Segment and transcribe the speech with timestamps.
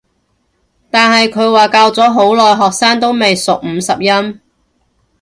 [0.89, 4.41] 但係佢話教咗好耐學生都未熟五十音